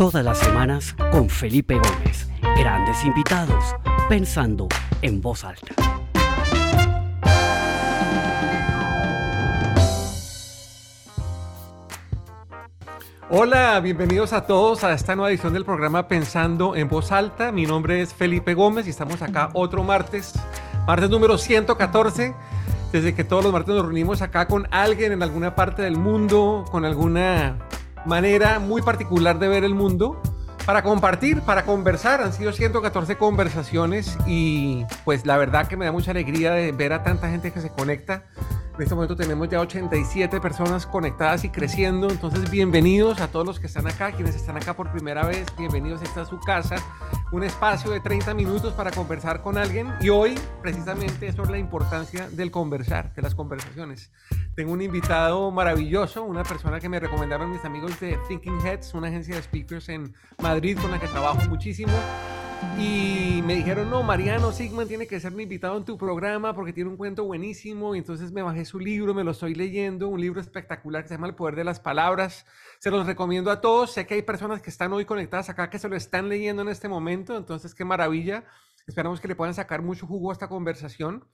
[0.00, 2.26] Todas las semanas con Felipe Gómez.
[2.56, 3.76] Grandes invitados,
[4.08, 4.66] pensando
[5.02, 5.74] en voz alta.
[13.28, 17.52] Hola, bienvenidos a todos a esta nueva edición del programa Pensando en Voz Alta.
[17.52, 20.32] Mi nombre es Felipe Gómez y estamos acá otro martes,
[20.86, 22.34] martes número 114,
[22.90, 26.64] desde que todos los martes nos reunimos acá con alguien en alguna parte del mundo,
[26.70, 27.58] con alguna
[28.06, 30.20] manera muy particular de ver el mundo,
[30.66, 32.20] para compartir, para conversar.
[32.20, 36.92] Han sido 114 conversaciones y pues la verdad que me da mucha alegría de ver
[36.92, 38.24] a tanta gente que se conecta
[38.80, 42.08] en este momento tenemos ya 87 personas conectadas y creciendo.
[42.08, 45.46] Entonces, bienvenidos a todos los que están acá, quienes están acá por primera vez.
[45.58, 46.00] Bienvenidos.
[46.00, 46.76] Esta es su casa.
[47.30, 49.92] Un espacio de 30 minutos para conversar con alguien.
[50.00, 54.12] Y hoy, precisamente, eso es la importancia del conversar, de las conversaciones.
[54.54, 59.08] Tengo un invitado maravilloso, una persona que me recomendaron mis amigos de Thinking Heads, una
[59.08, 61.92] agencia de speakers en Madrid con la que trabajo muchísimo.
[62.78, 66.72] Y me dijeron, no, Mariano Sigman tiene que ser mi invitado en tu programa porque
[66.72, 67.94] tiene un cuento buenísimo.
[67.94, 71.14] Y entonces me bajé su libro, me lo estoy leyendo, un libro espectacular que se
[71.14, 72.46] llama El Poder de las Palabras.
[72.78, 73.92] Se los recomiendo a todos.
[73.92, 76.68] Sé que hay personas que están hoy conectadas acá que se lo están leyendo en
[76.68, 77.36] este momento.
[77.36, 78.44] Entonces, qué maravilla.
[78.86, 81.24] Esperamos que le puedan sacar mucho jugo a esta conversación.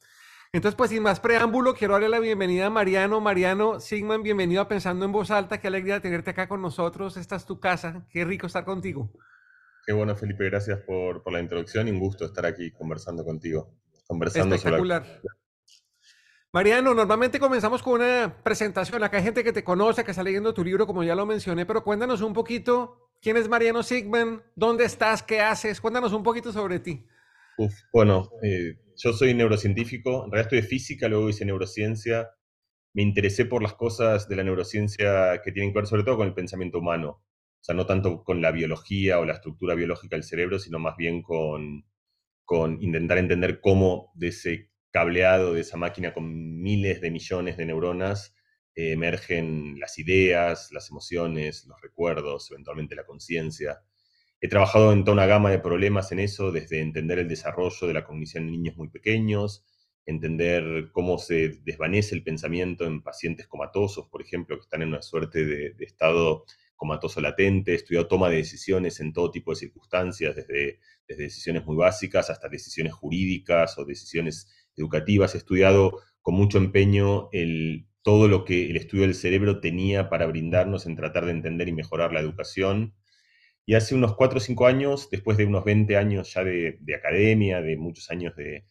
[0.53, 3.21] Entonces, pues sin más preámbulo, quiero darle la bienvenida a Mariano.
[3.21, 5.59] Mariano Sigman, bienvenido a Pensando en Voz Alta.
[5.59, 7.17] Qué alegría tenerte acá con nosotros.
[7.17, 8.07] Esta es tu casa.
[8.11, 9.11] Qué rico estar contigo.
[9.87, 13.73] Qué bueno, Felipe, gracias por, por, la introducción y un gusto estar aquí conversando contigo.
[14.07, 15.21] Conversando Espectacular.
[16.53, 19.05] Mariano, normalmente comenzamos con una presentación.
[19.05, 21.67] Acá hay gente que te conoce, que está leyendo tu libro, como ya lo mencioné,
[21.67, 25.81] pero cuéntanos un poquito quién es Mariano Sigman, dónde estás, qué haces.
[25.81, 27.07] Cuéntanos un poquito sobre ti.
[27.59, 32.31] Uf, bueno, eh, yo soy neurocientífico, en realidad estoy de física, luego hice neurociencia.
[32.93, 36.27] Me interesé por las cosas de la neurociencia que tienen que ver sobre todo con
[36.27, 37.23] el pensamiento humano.
[37.61, 40.97] O sea, no tanto con la biología o la estructura biológica del cerebro, sino más
[40.97, 41.85] bien con,
[42.45, 47.67] con intentar entender cómo de ese cableado, de esa máquina con miles de millones de
[47.67, 48.35] neuronas,
[48.75, 53.83] eh, emergen las ideas, las emociones, los recuerdos, eventualmente la conciencia.
[54.41, 57.95] He trabajado en toda una gama de problemas en eso, desde entender el desarrollo de
[57.95, 59.65] la cognición en niños muy pequeños,
[60.07, 65.03] entender cómo se desvanece el pensamiento en pacientes comatosos, por ejemplo, que están en una
[65.03, 66.45] suerte de, de estado
[66.77, 70.79] comatoso latente, he estudiado toma de decisiones en todo tipo de circunstancias, desde,
[71.09, 75.35] desde decisiones muy básicas hasta decisiones jurídicas o decisiones educativas.
[75.35, 80.27] He estudiado con mucho empeño el, todo lo que el estudio del cerebro tenía para
[80.27, 82.95] brindarnos en tratar de entender y mejorar la educación.
[83.65, 86.95] Y hace unos 4 o 5 años, después de unos 20 años ya de, de
[86.95, 88.65] academia, de muchos años de,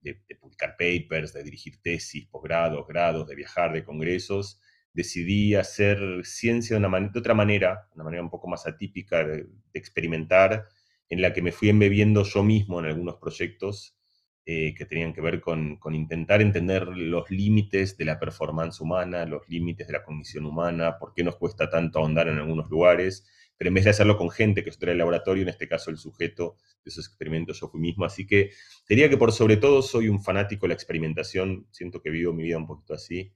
[0.00, 4.60] de, de, publicar papers, de dirigir tesis, posgrados, grados, de viajar, de congresos,
[4.98, 9.46] decidí hacer ciencia de, una de otra manera, una manera un poco más atípica de,
[9.72, 10.66] experimentar,
[11.08, 13.96] en la que me fui embebiendo yo mismo en algunos proyectos
[14.44, 19.48] eh, que tenían que ver con, intentar entender los límites de la performance humana, los
[19.48, 23.24] límites de la cognición humana, por qué nos cuesta tanto ahondar en algunos lugares,
[23.56, 25.98] pero en vez de hacerlo con gente que estudia el laboratorio, en este caso el
[25.98, 28.50] sujeto de esos experimentos yo fui mismo, así que
[28.88, 32.42] diría que por sobre todo soy un fanático de la experimentación, siento que vivo mi
[32.42, 33.32] vida un poquito así,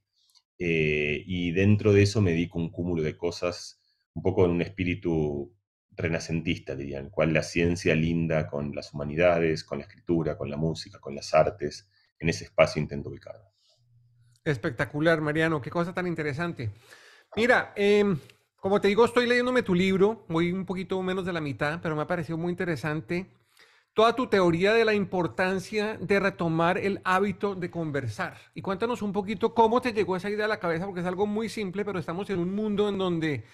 [0.59, 3.81] eh, y dentro de eso me dedico un cúmulo de cosas,
[4.15, 5.55] un poco en un espíritu
[5.91, 10.51] renacentista, diría, en el cual la ciencia linda con las humanidades, con la escritura, con
[10.51, 13.49] la música, con las artes, en ese espacio intento ubicarme.
[14.45, 16.71] Espectacular, Mariano, qué cosa tan interesante.
[17.37, 18.05] Mira, eh,
[18.57, 21.97] como te digo, estoy leyéndome tu libro, voy un poquito menos de la mitad, pero
[21.97, 23.27] me ha parecido muy interesante
[23.95, 28.37] toda tu teoría de la importancia de retomar el hábito de conversar.
[28.55, 31.27] Y cuéntanos un poquito cómo te llegó esa idea a la cabeza, porque es algo
[31.27, 33.45] muy simple, pero estamos en un mundo en donde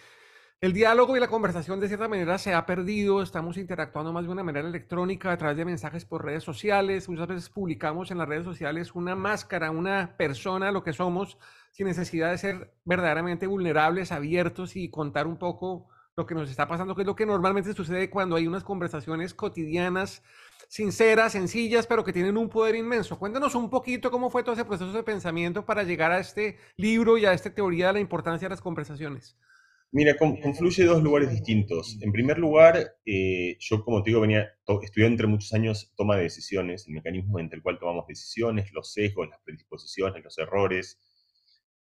[0.61, 4.33] el diálogo y la conversación de cierta manera se ha perdido, estamos interactuando más de
[4.33, 8.29] una manera electrónica a través de mensajes por redes sociales, muchas veces publicamos en las
[8.29, 11.39] redes sociales una máscara, una persona, lo que somos,
[11.71, 16.67] sin necesidad de ser verdaderamente vulnerables, abiertos y contar un poco lo que nos está
[16.67, 20.21] pasando, que es lo que normalmente sucede cuando hay unas conversaciones cotidianas,
[20.69, 23.19] sinceras, sencillas, pero que tienen un poder inmenso.
[23.21, 27.19] Cuéntanos un poquito cómo fue todo ese proceso de pensamiento para llegar a este libro
[27.19, 29.39] y a esta teoría de la importancia de las conversaciones.
[29.93, 31.97] Mira, confluye dos lugares distintos.
[32.03, 34.51] En primer lugar, eh, yo como te digo, venía,
[34.83, 38.93] estudié entre muchos años toma de decisiones, el mecanismo entre el cual tomamos decisiones, los
[38.93, 40.99] sesgos, las predisposiciones, los errores.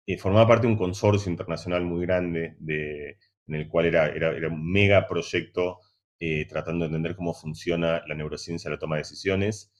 [0.06, 3.18] Eh, formaba parte de un consorcio internacional muy grande de,
[3.48, 5.78] en el cual era, era, era un mega proyecto
[6.20, 9.72] eh, tratando de entender cómo funciona la neurociencia la toma de decisiones.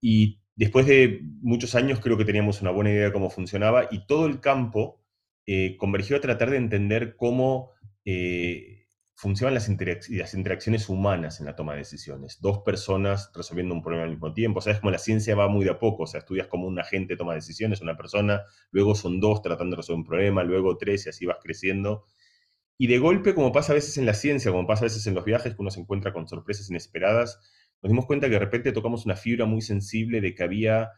[0.00, 4.06] Y después de muchos años creo que teníamos una buena idea de cómo funcionaba y
[4.06, 5.00] todo el campo
[5.46, 7.72] eh, convergió a tratar de entender cómo
[8.04, 9.68] eh, funcionan las,
[10.08, 12.38] las, interacciones humanas en la toma de decisiones.
[12.40, 14.60] Dos personas resolviendo un problema al mismo tiempo.
[14.60, 16.04] O sea, es como la ciencia va muy de a poco.
[16.04, 19.82] O sea, estudias como un agente toma decisiones, una persona, luego son dos tratando de
[19.82, 22.06] resolver un problema, luego tres y así vas creciendo.
[22.80, 25.14] Y de golpe, como pasa a veces en la ciencia, como pasa a veces en
[25.14, 27.38] los viajes, que uno se encuentra con sorpresas inesperadas,
[27.82, 30.88] nos dimos cuenta que de repente tocamos una fibra muy sensible de que había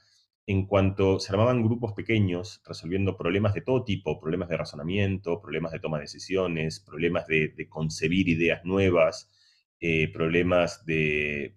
[0.46, 5.72] en cuanto se armaban grupos pequeños resolviendo problemas de todo tipo, problemas de razonamiento, problemas
[5.72, 9.28] de toma de decisiones, problemas de, concebir ideas nuevas,
[9.80, 11.56] eh, problemas de,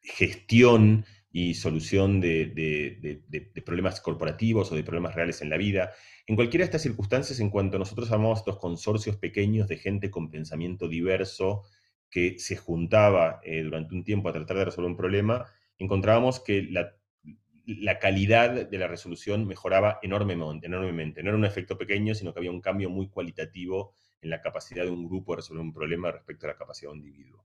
[0.00, 1.04] gestión
[1.38, 3.20] y solución de,
[3.62, 5.92] problemas corporativos o de problemas reales en la vida.
[6.26, 10.30] En cualquiera de estas circunstancias, en cuanto nosotros armamos estos consorcios pequeños de gente con
[10.30, 11.64] pensamiento diverso
[12.08, 15.44] que se juntaba eh, durante un tiempo a tratar de resolver un problema,
[15.78, 21.22] encontrábamos que la, calidad de la resolución mejoraba enormemente, enormemente.
[21.22, 23.92] No era un efecto pequeño, sino que había un cambio muy cualitativo
[24.22, 26.98] en la capacidad de un grupo de resolver un problema respecto a la capacidad de
[26.98, 27.44] un individuo.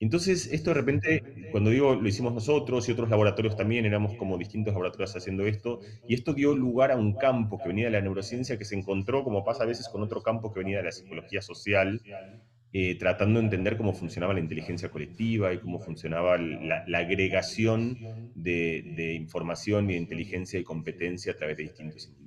[0.00, 4.36] Entonces, esto de repente, cuando digo lo hicimos nosotros y otros laboratorios también, éramos como
[4.38, 8.00] distintos laboratorios haciendo esto, y esto dio lugar a un campo que venía de la
[8.02, 10.92] neurociencia que se encontró, como pasa a veces con otro campo que venía de la
[10.92, 12.02] psicología social,
[12.72, 18.02] eh, tratando de entender cómo funcionaba la inteligencia colectiva y cómo funcionaba la, agregación
[18.34, 22.25] de, información y de inteligencia y competencia a través de distintos individuos.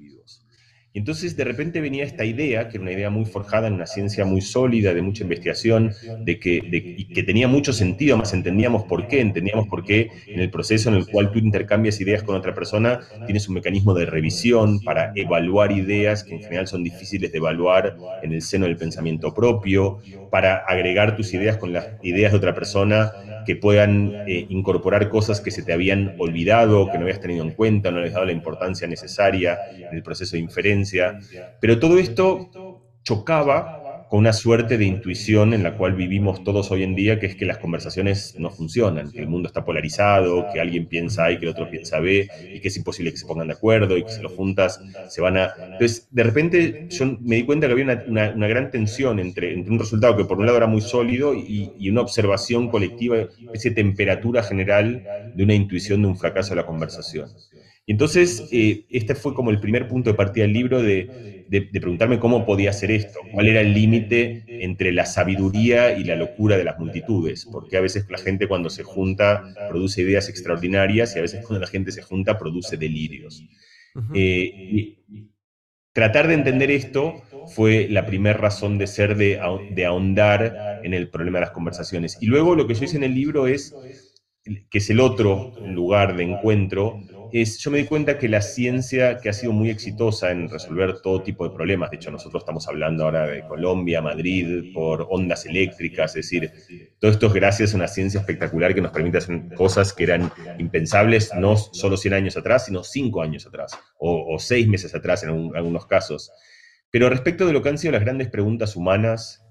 [0.92, 3.86] Y entonces de repente venía esta idea, que era una idea muy forjada en una
[3.86, 8.86] ciencia muy sólida, de mucha investigación, de que, y que tenía mucho sentido, más entendíamos
[8.86, 12.36] por qué, entendíamos por qué en el proceso en el cual tú intercambias ideas con
[12.36, 17.32] otra persona, tienes un mecanismo de revisión para evaluar ideas que en general son difíciles
[17.32, 19.98] de evaluar en el seno del pensamiento propio,
[20.30, 23.14] para agregar tus ideas con las ideas de otra persona
[23.44, 27.52] que puedan eh, incorporar cosas que se te habían olvidado, que no habías tenido en
[27.52, 29.60] cuenta, no habías dado la importancia necesaria
[29.90, 30.79] en el proceso de inferencia.
[31.60, 32.54] Pero todo esto
[33.04, 33.76] chocaba
[34.08, 37.36] con una suerte de intuición en la cual vivimos todos hoy en día, que es
[37.36, 41.38] que las conversaciones no funcionan, que el mundo está polarizado, que alguien piensa A y
[41.38, 44.04] que el otro piensa B, y que es imposible que se pongan de acuerdo y
[44.04, 45.54] que si lo juntas se van a...
[45.78, 48.04] Entonces, de repente yo me di cuenta que había una,
[48.36, 51.72] una, gran tensión entre, entre, un resultado que por un lado era muy sólido y,
[51.78, 56.66] y una observación colectiva, esa temperatura general de una intuición de un fracaso de la
[56.66, 57.30] conversación.
[57.90, 61.10] Y entonces, eh, este fue como el primer punto de partida del libro de,
[61.48, 66.16] de, preguntarme cómo podía hacer esto, cuál era el límite entre la sabiduría y la
[66.16, 71.16] locura de las multitudes, porque a veces la gente cuando se junta produce ideas extraordinarias
[71.16, 73.44] y a veces cuando la gente se junta produce delirios.
[74.14, 75.00] Eh, y
[75.92, 79.40] tratar de entender esto fue la primera razón de ser de,
[79.72, 82.20] de ahondar en el problema de las conversaciones.
[82.22, 83.80] Y luego lo que yo hice en el libro es,
[84.70, 89.30] que es el otro lugar de encuentro, yo me di cuenta que la ciencia, que
[89.30, 93.04] ha sido muy exitosa en resolver todo tipo de problemas, de hecho nosotros estamos hablando
[93.04, 96.52] ahora de Colombia, Madrid, por ondas eléctricas, es decir,
[97.00, 100.31] todo esto es gracias a una ciencia espectacular que nos permite hacer cosas que eran
[100.58, 105.30] impensables no solo 100 años atrás, sino 5 años atrás, o, 6 meses atrás en,
[105.30, 106.31] algunos casos.
[106.92, 109.46] Pero respecto de lo que han sido las grandes preguntas humanas,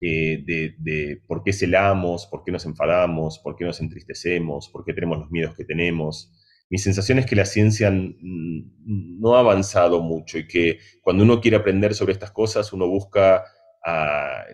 [0.00, 4.84] eh, de, de, por qué celamos, por qué nos enfadamos, por qué nos entristecemos, por
[4.84, 6.30] qué tenemos los miedos que tenemos,
[6.68, 11.56] mi sensación es que la ciencia no ha avanzado mucho y que cuando uno quiere
[11.56, 13.44] aprender sobre estas cosas, uno busca
[13.84, 14.44] a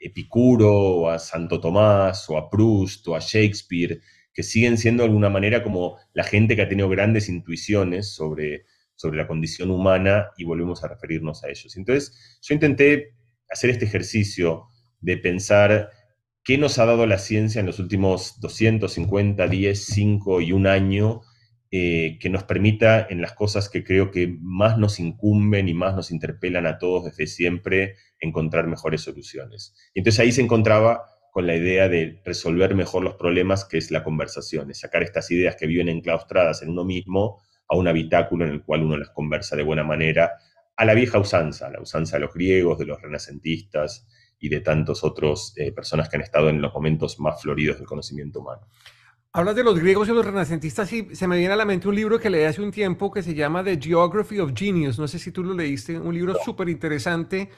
[0.00, 4.00] Epicuro a Santo Tomás o a Proust o a Shakespeare,
[4.32, 8.64] que siguen siendo de alguna manera como la gente que ha tenido grandes intuiciones sobre,
[8.94, 11.76] sobre la condición humana y volvemos a referirnos a ellos.
[11.76, 13.14] Entonces, yo intenté
[13.50, 14.68] hacer este ejercicio
[15.00, 15.90] de pensar
[16.44, 21.20] qué nos ha dado la ciencia en los últimos 250, 10, 5 y un año
[21.70, 25.94] eh, que nos permita en las cosas que creo que más nos incumben y más
[25.94, 29.74] nos interpelan a todos desde siempre, encontrar mejores soluciones.
[29.92, 33.90] Y entonces ahí se encontraba con la idea de resolver mejor los problemas, que es
[33.90, 38.46] la conversación, es sacar estas ideas que viven enclaustradas en uno mismo a un habitáculo
[38.46, 40.32] en el cual uno las conversa de buena manera,
[40.76, 44.06] a la vieja usanza, la usanza de los griegos, de los renacentistas
[44.38, 47.86] y de tantos otros eh, personas que han estado en los momentos más floridos del
[47.86, 48.66] conocimiento humano.
[49.30, 51.94] Hablas de los griegos y los renacentistas y se me viene a la mente un
[51.94, 54.98] libro que leí hace un tiempo que se llama The Geography of Genius.
[54.98, 57.50] No sé si tú lo leíste, un libro súper interesante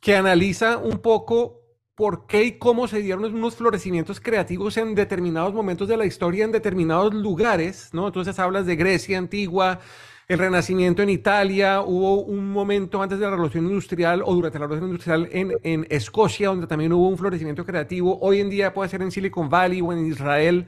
[0.00, 1.60] que analiza un poco
[1.94, 6.46] por qué y cómo se dieron unos florecimientos creativos en determinados momentos de la historia,
[6.46, 8.06] en determinados lugares, ¿no?
[8.06, 9.80] Entonces hablas de Grecia antigua,
[10.26, 14.64] el Renacimiento en Italia, hubo un momento antes de la Revolución Industrial o durante la
[14.64, 18.18] Revolución Industrial en, en Escocia, donde también hubo un florecimiento creativo.
[18.22, 20.66] Hoy en día puede ser en Silicon Valley o en Israel.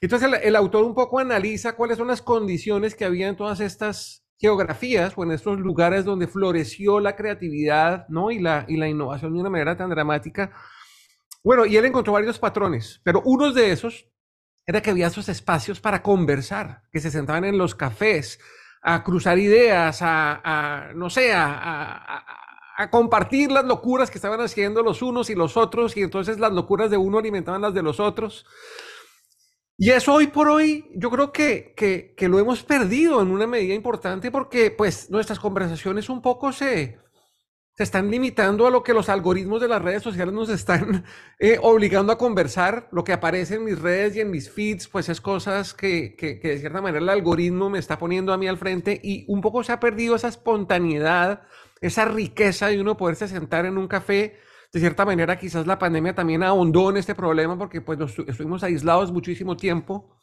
[0.00, 4.24] Entonces el, autor un poco analiza cuáles son las condiciones que había en todas estas
[4.38, 8.30] geografías o en estos lugares donde floreció la creatividad ¿no?
[8.30, 10.52] y, la, y la innovación de una manera tan dramática.
[11.44, 14.08] Bueno, y él encontró varios patrones, pero uno de esos
[14.66, 18.38] era que había esos espacios para conversar, que se sentaban en los cafés,
[18.82, 22.24] a cruzar ideas, a, no sé, a,
[22.76, 26.52] a, compartir las locuras que estaban haciendo los unos y los otros, y entonces las
[26.52, 28.46] locuras de uno alimentaban las de los otros.
[29.82, 33.46] Y eso hoy por hoy yo creo que, que, que lo hemos perdido en una
[33.46, 36.98] medida importante porque pues nuestras conversaciones un poco se,
[37.72, 41.06] se están limitando a lo que los algoritmos de las redes sociales nos están
[41.38, 42.90] eh, obligando a conversar.
[42.92, 46.38] Lo que aparece en mis redes y en mis feeds, pues es cosas que, que,
[46.40, 49.40] que, de cierta manera el algoritmo me está poniendo a mí al frente y un
[49.40, 51.44] poco se ha perdido esa espontaneidad,
[51.80, 54.40] esa riqueza de uno poderse sentar en un café.
[54.72, 58.62] De cierta manera, quizás la pandemia también ahondó en este problema porque pues nos estuvimos
[58.62, 60.20] aislados muchísimo tiempo.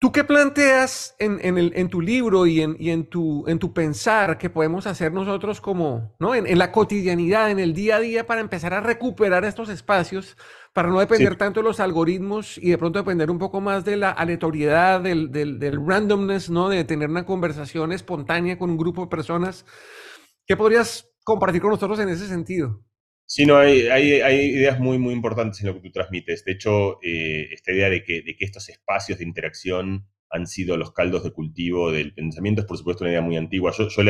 [0.00, 3.58] ¿Tú qué planteas en, en, el, en tu libro y, en, y en, tu, en
[3.58, 6.36] tu pensar que podemos hacer nosotros como, ¿no?
[6.36, 10.36] En, la cotidianidad, en el día a día, para empezar a recuperar estos espacios,
[10.72, 13.96] para no depender tanto de los algoritmos y de pronto depender un poco más de
[13.96, 16.68] la aleatoriedad, del, del, del randomness, ¿no?
[16.68, 19.64] De tener una conversación espontánea con un grupo de personas.
[20.46, 22.84] ¿Qué podrías compartir con nosotros en ese sentido?
[23.30, 26.46] Sí, no, hay, hay, hay, ideas muy, muy importantes en lo que tú transmites.
[26.46, 30.78] De hecho, eh, esta idea de que, de que estos espacios de interacción han sido
[30.78, 33.72] los caldos de cultivo del pensamiento es, por supuesto, una idea muy antigua.
[33.76, 34.02] Yo, yo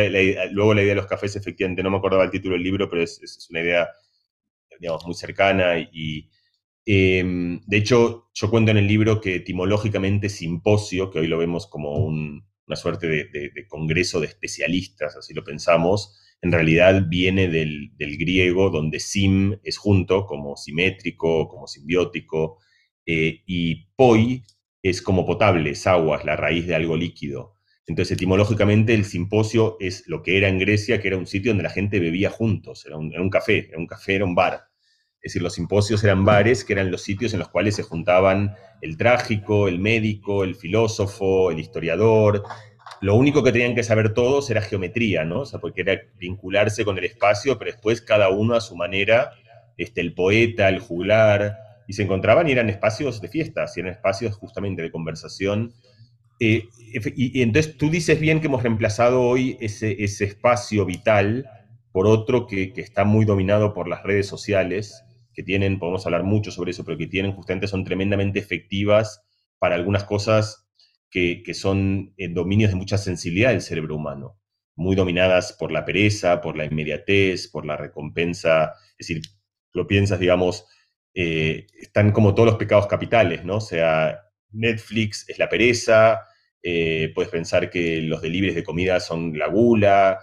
[0.52, 3.02] luego la idea de los cafés, efectivamente, no me acordaba el título del libro, pero
[3.02, 3.88] es, una idea,
[4.78, 5.80] digamos, muy cercana.
[5.80, 6.30] Y,
[6.86, 7.24] eh,
[7.66, 11.96] de hecho, yo cuento en el libro que etimológicamente simposio, que hoy lo vemos como
[11.96, 18.70] un, una suerte de congreso de especialistas, así lo pensamos, en realidad viene del, griego,
[18.70, 22.58] donde sim es junto, como simétrico, como simbiótico,
[23.06, 24.44] eh, y poi
[24.82, 27.54] es como potable, es agua, es la raíz de algo líquido.
[27.86, 31.64] Entonces, etimológicamente, el simposio es lo que era en Grecia, que era un sitio donde
[31.64, 34.68] la gente bebía juntos, era un, era un café, era un café, era un bar.
[35.20, 38.54] Es decir, los simposios eran bares, que eran los sitios en los cuales se juntaban
[38.82, 42.44] el trágico, el médico, el filósofo, el historiador,
[43.00, 45.40] lo único que tenían que saber todos era geometría, ¿no?
[45.40, 49.32] O sea, porque era vincularse con el espacio, pero después cada uno a su manera,
[49.76, 53.92] este, el poeta, el juglar, y se encontraban y eran espacios de fiestas, y eran
[53.92, 55.72] espacios justamente de conversación.
[56.40, 56.64] Eh,
[57.16, 61.48] y, entonces tú dices bien que hemos reemplazado hoy ese, ese espacio vital
[61.92, 66.24] por otro que, que, está muy dominado por las redes sociales, que tienen, podemos hablar
[66.24, 69.22] mucho sobre eso, pero que tienen justamente, son tremendamente efectivas
[69.58, 70.67] para algunas cosas
[71.10, 74.38] que, son eh, dominios de mucha sensibilidad del cerebro humano,
[74.76, 78.74] muy dominadas por la pereza, por la inmediatez, por la recompensa.
[78.98, 79.22] Es decir,
[79.72, 80.66] lo piensas, digamos,
[81.14, 83.56] eh, están como todos los pecados capitales, ¿no?
[83.56, 86.20] O sea, Netflix es la pereza,
[86.62, 90.20] eh, puedes pensar que los deliveries de comida son la gula,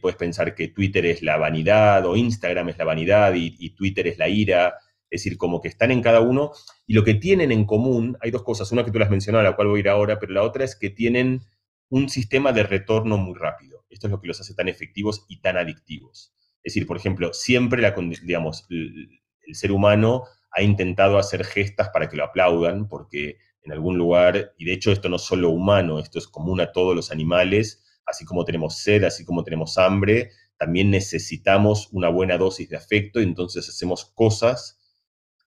[0.00, 4.16] puedes pensar que Twitter es la vanidad o Instagram es la vanidad y Twitter es
[4.16, 4.74] la ira.
[5.10, 6.52] Es decir, como que están en cada uno
[6.86, 9.50] y lo que tienen en común, hay dos cosas, una que tú las mencionado, a
[9.50, 11.42] la cual voy a ir ahora, pero la otra es que tienen
[11.88, 13.84] un sistema de retorno muy rápido.
[13.88, 16.34] Esto es lo que los hace tan efectivos y tan adictivos.
[16.62, 19.08] Es decir, por ejemplo, siempre la, digamos, el,
[19.52, 24.64] ser humano ha intentado hacer gestas para que lo aplaudan, porque en algún lugar, y
[24.64, 28.24] de hecho esto no es solo humano, esto es común a todos los animales, así
[28.24, 33.24] como tenemos sed, así como tenemos hambre, también necesitamos una buena dosis de afecto y
[33.24, 34.75] entonces hacemos cosas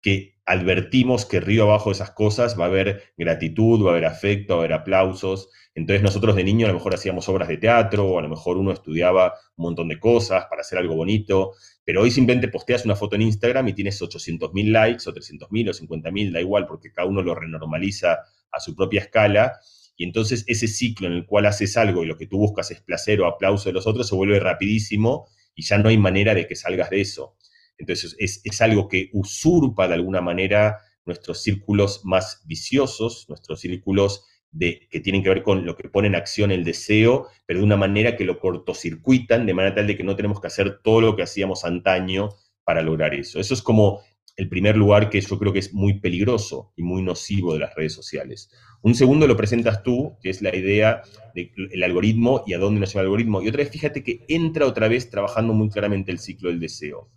[0.01, 4.07] que advertimos que río abajo de esas cosas va a haber gratitud, va a haber
[4.07, 5.51] afecto, va a haber aplausos.
[5.75, 8.57] Entonces nosotros de niño a lo mejor hacíamos obras de teatro o a lo mejor
[8.57, 11.53] uno estudiaba un montón de cosas para hacer algo bonito,
[11.85, 15.73] pero hoy simplemente posteas una foto en Instagram y tienes 800.000 likes o 300.000 o
[15.73, 19.59] 50.000, da igual porque cada uno lo renormaliza a su propia escala.
[19.97, 22.81] Y entonces ese ciclo en el cual haces algo y lo que tú buscas es
[22.81, 26.47] placer o aplauso de los otros se vuelve rapidísimo y ya no hay manera de
[26.47, 27.37] que salgas de eso.
[27.79, 34.89] Entonces es, algo que usurpa de alguna manera nuestros círculos más viciosos, nuestros círculos de,
[34.91, 37.77] que tienen que ver con lo que pone en acción el deseo, pero de una
[37.77, 41.17] manera que lo cortocircuitan, de manera tal de que no tenemos que hacer todo lo
[41.17, 42.31] que hacíamos antaño
[42.65, 43.39] para lograr eso.
[43.39, 44.01] Eso es como
[44.37, 47.75] el primer lugar que yo creo que es muy peligroso y muy nocivo de las
[47.75, 48.51] redes sociales.
[48.83, 51.03] Un segundo lo presentas tú, que es la idea
[51.35, 53.43] del algoritmo y a dónde nos lleva el algoritmo.
[53.43, 57.11] Y otra vez, fíjate que entra otra vez trabajando muy claramente el ciclo del deseo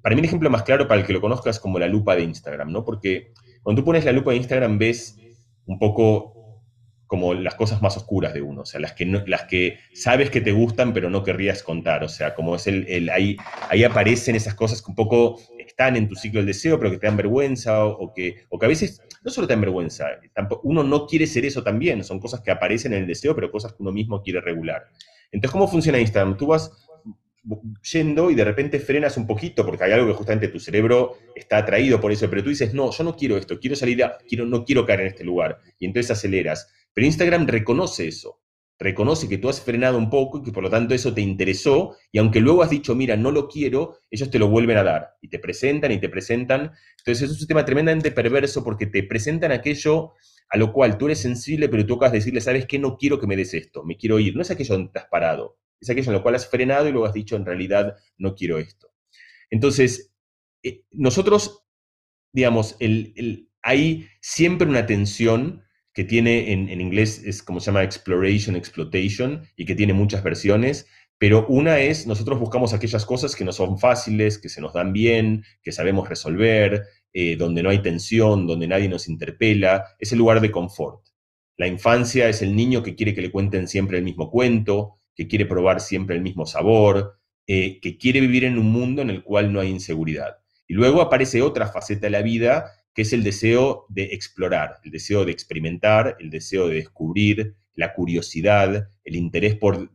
[0.00, 2.16] para mí el ejemplo más claro para el que lo conozca es como la lupa
[2.16, 2.84] de Instagram, ¿no?
[2.84, 5.18] Porque cuando tú pones la lupa de Instagram ves
[5.66, 6.32] un poco
[7.06, 10.40] como las cosas más oscuras de uno, o sea, las que, las que sabes que
[10.40, 13.36] te gustan pero no querrías contar, o sea, como es el, ahí,
[13.68, 17.06] ahí aparecen esas cosas un poco están en tu ciclo del deseo, pero que te
[17.06, 20.06] dan vergüenza, o, que, o que a veces no solo te dan vergüenza,
[20.62, 23.72] uno no quiere ser eso también, son cosas que aparecen en el deseo, pero cosas
[23.72, 24.84] que uno mismo quiere regular.
[25.30, 26.36] Entonces, ¿cómo funciona Instagram?
[26.36, 26.70] Tú vas
[27.92, 31.58] yendo y de repente frenas un poquito porque hay algo que justamente tu cerebro está
[31.58, 34.46] atraído por eso, pero tú dices, no, yo no quiero esto, quiero salir, a, quiero,
[34.46, 35.58] no quiero caer en este lugar.
[35.78, 36.72] Y entonces aceleras.
[36.94, 38.40] Pero Instagram reconoce eso,
[38.78, 41.96] reconoce que tú has frenado un poco y que por lo tanto eso te interesó
[42.12, 45.16] y aunque luego has dicho, mira, no lo quiero, ellos te lo vuelven a dar
[45.20, 46.72] y te presentan y te presentan.
[46.98, 50.12] Entonces es un sistema tremendamente perverso porque te presentan aquello
[50.48, 52.78] a lo cual tú eres sensible, pero tú acabas de decirle, ¿sabes qué?
[52.78, 54.36] No quiero que me des esto, me quiero ir.
[54.36, 57.06] No es aquello donde has parado es aquello en lo cual has frenado y luego
[57.06, 58.92] has dicho, en realidad no quiero esto.
[59.50, 60.14] Entonces,
[60.62, 61.64] eh, nosotros,
[62.32, 68.56] digamos, el, hay siempre una tensión que tiene en, inglés, es como se llama exploration,
[68.56, 70.86] exploitation, y que tiene muchas versiones,
[71.18, 74.92] pero una es, nosotros buscamos aquellas cosas que no son fáciles, que se nos dan
[74.92, 80.18] bien, que sabemos resolver, eh, donde no hay tensión, donde nadie nos interpela, es el
[80.18, 81.04] lugar de confort.
[81.58, 85.28] La infancia es el niño que quiere que le cuenten siempre el mismo cuento, que
[85.28, 89.22] quiere probar siempre el mismo sabor, eh, que quiere vivir en un mundo en el
[89.22, 90.38] cual no hay inseguridad.
[90.66, 94.90] Y luego aparece otra faceta de la vida, que es el deseo de explorar, el
[94.90, 99.90] deseo de experimentar, el deseo de descubrir, la curiosidad, el interés por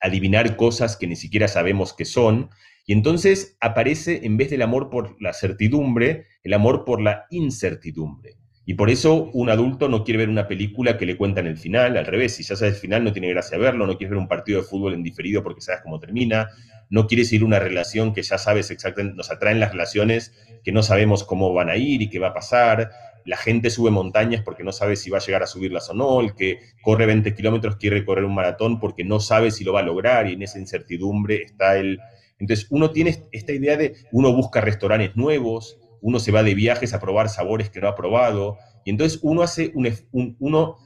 [0.00, 2.50] adivinar cosas que ni siquiera sabemos qué son.
[2.86, 8.36] Y entonces aparece, en vez del amor por la certidumbre, el amor por la incertidumbre.
[8.64, 11.96] Y por eso un adulto no quiere ver una película que le cuentan el final,
[11.96, 14.28] al revés, si ya sabes el final no tiene gracia verlo, no quieres ver un
[14.28, 16.48] partido de fútbol en diferido porque sabes cómo termina,
[16.88, 20.70] no quieres ir a una relación que ya sabes exactamente, nos atraen las relaciones que
[20.70, 22.90] no sabemos cómo van a ir y qué va a pasar,
[23.24, 26.20] la gente sube montañas porque no sabe si va a llegar a subirlas o no,
[26.20, 29.80] el que corre 20 kilómetros quiere correr un maratón porque no sabe si lo va
[29.80, 31.98] a lograr y en esa incertidumbre está el...
[32.38, 36.92] Entonces uno tiene esta idea de, uno busca restaurantes nuevos, uno se va de viajes
[36.92, 40.76] a probar sabores que no ha probado, y entonces uno hace un, uno,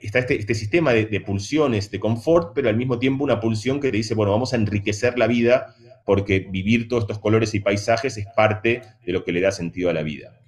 [0.00, 3.80] está este, este sistema de, de, pulsiones, de confort, pero al mismo tiempo una pulsión
[3.80, 7.60] que te dice, bueno, vamos a enriquecer la vida porque vivir todos estos colores y
[7.60, 10.40] paisajes es parte de lo que le da sentido a la vida.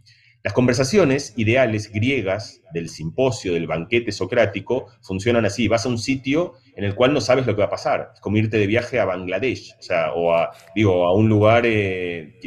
[0.45, 5.67] Las conversaciones ideales griegas del simposio, del banquete socrático, funcionan así.
[5.67, 8.13] Vas a un sitio en el cual no sabes lo que va a pasar.
[8.15, 11.67] Es como irte de viaje a Bangladesh, o, sea, o a, digo, a un lugar,
[11.67, 12.39] eh,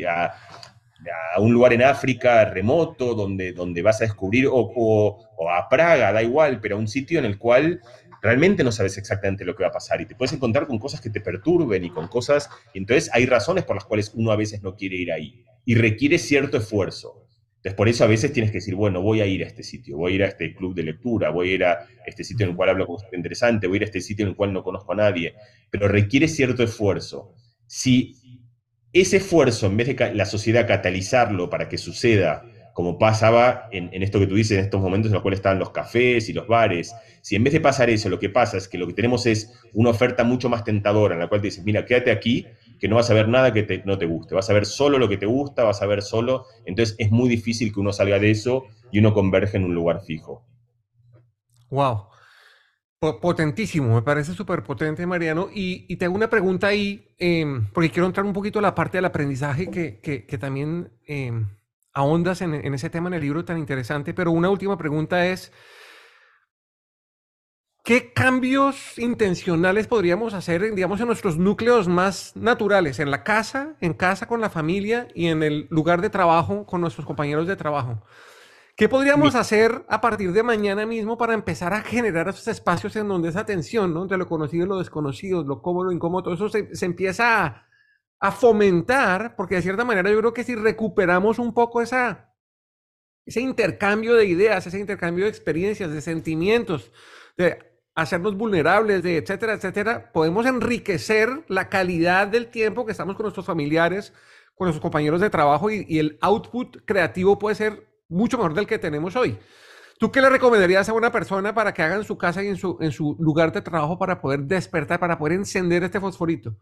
[1.35, 6.21] a un lugar en África remoto donde, donde vas a descubrir, o, a Praga, da
[6.21, 7.81] igual, pero a un sitio en el cual
[8.21, 11.01] realmente no sabes exactamente lo que va a pasar y te puedes encontrar con cosas
[11.01, 14.35] que te perturben y con cosas, y entonces hay razones por las cuales uno a
[14.35, 17.25] veces no quiere ir ahí y requiere cierto esfuerzo.
[17.61, 19.95] Entonces, por eso a veces tienes que decir, bueno, voy a ir a este sitio,
[19.95, 22.51] voy a ir a este club de lectura, voy a ir a este sitio en
[22.51, 24.51] el cual hablo con gente interesante, voy a ir a este sitio en el cual
[24.51, 25.35] no conozco a nadie,
[25.69, 27.35] pero requiere cierto esfuerzo.
[27.67, 28.15] Si
[28.93, 34.19] ese esfuerzo, en vez de la sociedad catalizarlo para que suceda, como pasaba en, esto
[34.19, 36.95] que tú dices, en estos momentos en los cuales estaban los cafés y los bares,
[37.21, 39.53] si en vez de pasar eso, lo que pasa es que lo que tenemos es
[39.73, 42.47] una oferta mucho más tentadora, en la cual te dices, mira, quédate aquí,
[42.79, 45.07] que no vas a ver nada que no te guste, vas a ver solo lo
[45.07, 48.31] que te gusta, vas a ver solo, entonces es muy difícil que uno salga de
[48.31, 50.43] eso y uno converge en un lugar fijo.
[51.69, 52.07] Wow.
[53.01, 55.49] Potentísimo, me parece súper potente, Mariano.
[55.51, 58.75] Y, y, te hago una pregunta ahí, em, porque quiero entrar un poquito a la
[58.75, 61.31] parte del aprendizaje que, también eh,
[61.93, 64.13] ahondas en, en, ese tema en el libro tan interesante.
[64.13, 65.51] Pero una última pregunta es,
[67.83, 73.93] ¿qué cambios intencionales podríamos hacer, digamos, en nuestros núcleos más naturales, en la casa, en
[73.95, 78.03] casa con la familia y en el lugar de trabajo con nuestros compañeros de trabajo?
[78.81, 83.07] ¿Qué podríamos hacer a partir de mañana mismo para empezar a generar esos espacios en
[83.07, 84.01] donde esa tensión, ¿no?
[84.01, 87.67] entre lo conocido y lo desconocido, lo cómodo, lo incómodo, todo eso se, empieza
[88.19, 92.33] a, fomentar, porque de cierta manera yo creo que si recuperamos un poco esa,
[93.23, 96.91] ese intercambio de ideas, ese intercambio de experiencias, de sentimientos,
[97.37, 97.59] de
[97.93, 103.45] hacernos vulnerables, de etcétera, etcétera, podemos enriquecer la calidad del tiempo que estamos con nuestros
[103.45, 104.11] familiares,
[104.55, 108.77] con nuestros compañeros de trabajo y el output creativo puede ser mucho mejor del que
[108.77, 109.37] tenemos hoy.
[109.97, 112.57] ¿Tú qué le recomendarías a una persona para que haga en su casa y en
[112.57, 116.57] su, en su lugar de trabajo para poder despertar, para poder encender este fosforito?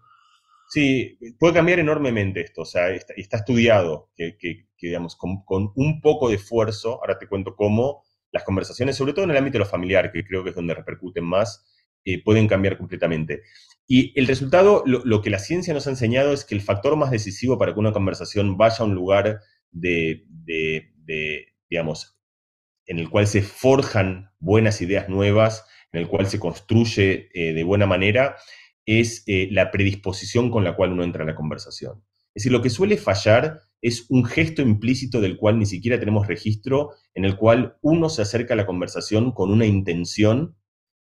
[0.68, 6.00] Sí, puede cambiar enormemente esto, o sea, está, estudiado que, que, digamos, con, con, un
[6.00, 9.60] poco de esfuerzo, ahora te cuento cómo, las conversaciones, sobre todo en el ámbito de
[9.60, 11.66] lo familiar, que creo que es donde repercuten más,
[12.06, 13.42] eh, pueden cambiar completamente.
[13.88, 16.96] Y el resultado, lo, lo, que la ciencia nos ha enseñado es que el factor
[16.96, 19.40] más decisivo para que una conversación vaya a un lugar
[19.72, 20.94] de, de
[21.70, 22.20] digamos,
[22.86, 27.64] en el cual se forjan buenas ideas nuevas, en el cual se construye eh, de
[27.64, 28.36] buena manera,
[28.86, 32.04] es eh, la predisposición con la cual uno entra en la conversación.
[32.34, 36.28] Es decir, lo que suele fallar es un gesto implícito del cual ni siquiera tenemos
[36.28, 40.56] registro, en el cual uno se acerca a la conversación con una intención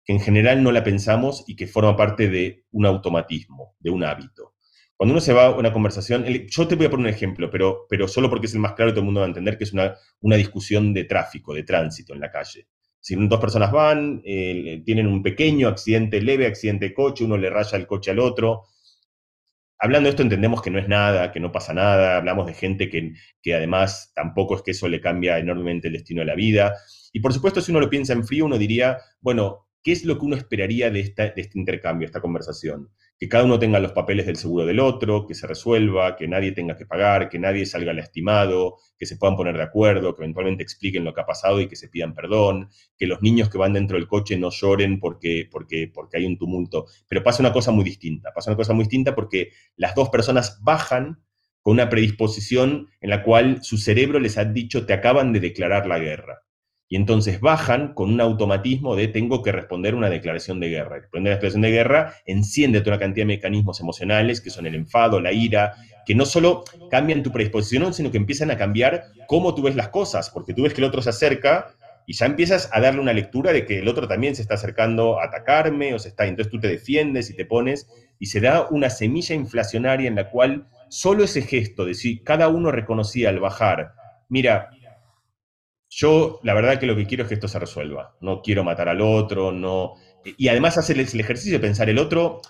[0.05, 4.05] que en general no la pensamos y que forma parte de un automatismo, de un
[4.05, 4.55] hábito.
[4.99, 7.87] Cuando uno se va a una conversación, yo te voy a poner un ejemplo, pero,
[7.89, 9.63] pero solo porque es el más claro y todo el mundo va a entender que
[9.63, 12.67] es una, una discusión de tráfico, de tránsito en la calle.
[12.99, 17.49] Si dos personas van, eh, tienen un pequeño accidente, leve accidente de coche, uno le
[17.49, 18.65] raya el coche al otro.
[19.79, 22.89] Hablando de esto entendemos que no es nada, que no pasa nada, hablamos de gente
[22.91, 26.75] que, que además tampoco es que eso le cambia enormemente el destino de la vida.
[27.13, 30.19] Y por supuesto, si uno lo piensa en frío, uno diría, bueno, ¿qué es lo
[30.19, 32.91] que uno esperaría de, esta, de este intercambio, esta conversación?
[33.19, 36.53] Que cada uno tenga los papeles del seguro del otro, que se resuelva, que nadie
[36.53, 40.63] tenga que pagar, que nadie salga lastimado, que se puedan poner de acuerdo, que eventualmente
[40.63, 43.73] expliquen lo que ha pasado y que se pidan perdón, que los niños que van
[43.73, 46.87] dentro del coche no lloren porque, porque, porque hay un tumulto.
[47.09, 50.61] Pero pasa una cosa muy distinta, pasa una cosa muy distinta porque las dos personas
[50.63, 51.23] bajan
[51.63, 55.87] con una predisposición en la cual su cerebro les ha dicho te acaban de declarar
[55.87, 56.48] la guerra
[56.89, 60.97] y entonces bajan con un automatismo de tengo que responder una declaración de guerra.
[60.97, 64.75] Responder una declaración de guerra enciende toda una cantidad de mecanismos emocionales que son el
[64.75, 65.75] enfado, la ira,
[66.07, 69.91] que no solo cambian tu predisposición, sino que empiezan a cambiar cómo tú ves las
[69.91, 71.75] cosas, porque tú ves que el otro se acerca
[72.07, 75.21] y ya empiezas a darle una lectura de que el otro también se está acercando
[75.21, 77.87] a atacarme o se está, entonces tú te defiendes y te pones
[78.19, 82.49] y se da una semilla inflacionaria en la cual solo ese gesto de si cada
[82.49, 83.93] uno reconocía al bajar,
[84.31, 84.71] mira,
[85.91, 88.17] yo, la verdad que lo que quiero es que esto se resuelva.
[88.21, 89.95] No quiero matar al otro, no...
[90.25, 92.43] Y además hacer el ejercicio de pensar el otro,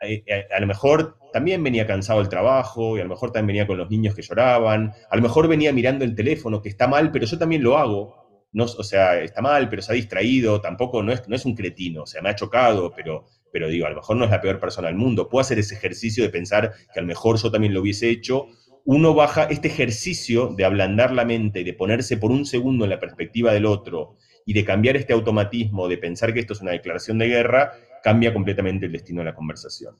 [0.00, 3.58] eh, eh, a, lo mejor también venía cansado del trabajo, y a lo mejor también
[3.58, 6.88] venía con los niños que lloraban, a lo mejor venía mirando el teléfono, que está
[6.88, 8.18] mal, pero yo también lo hago.
[8.52, 11.54] No, o sea, está mal, pero se ha distraído, tampoco no es, no es un
[11.54, 14.40] cretino, o sea, me ha chocado, pero, pero digo, a lo mejor no es la
[14.40, 15.28] peor persona del mundo.
[15.28, 18.46] Puedo hacer ese ejercicio de pensar que a lo mejor yo también lo hubiese hecho,
[18.92, 22.98] uno baja este ejercicio de ablandar la mente, de ponerse por un segundo en la
[22.98, 27.16] perspectiva del otro y de cambiar este automatismo de pensar que esto es una declaración
[27.16, 27.70] de guerra,
[28.02, 29.94] cambia completamente el destino de la conversación.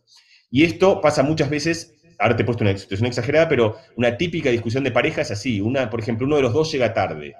[0.50, 4.50] Y esto pasa muchas veces, ahora te he puesto una situación exagerada, pero una típica
[4.50, 7.36] discusión de pareja es así, una, por ejemplo, uno de los dos llega tarde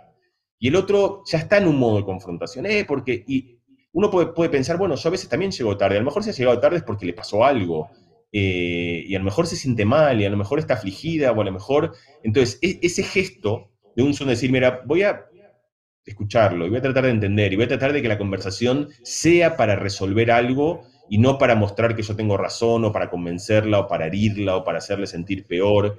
[0.57, 2.85] y el otro ya está en un modo de confrontación, ¿eh?
[2.87, 3.59] porque y
[3.91, 6.31] uno puede, puede pensar, bueno, yo a veces también llego tarde, a lo mejor si
[6.31, 7.91] ha llegado tarde es porque le pasó algo,
[8.33, 11.41] eh, y a lo mejor se siente mal, y a lo mejor está afligida, o
[11.41, 11.95] a lo mejor...
[12.23, 15.27] Entonces, e, ese gesto de un son decir, mira, voy a
[16.05, 18.89] escucharlo, y voy a tratar de entender, y voy a tratar de que la conversación
[19.03, 23.81] sea para resolver algo y no para mostrar que yo tengo razón, o para convencerla,
[23.81, 25.99] o para herirla, o para hacerle sentir peor.